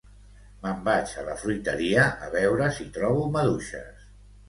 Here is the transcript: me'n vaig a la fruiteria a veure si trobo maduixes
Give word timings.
me'n 0.63 0.81
vaig 0.87 1.13
a 1.19 1.27
la 1.27 1.35
fruiteria 1.43 2.07
a 2.09 2.33
veure 2.39 2.73
si 2.81 2.91
trobo 2.99 3.33
maduixes 3.41 4.15